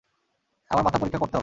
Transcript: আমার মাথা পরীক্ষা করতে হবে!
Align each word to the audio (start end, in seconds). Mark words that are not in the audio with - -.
আমার 0.71 0.83
মাথা 0.83 0.99
পরীক্ষা 0.99 1.19
করতে 1.19 1.33
হবে! 1.33 1.39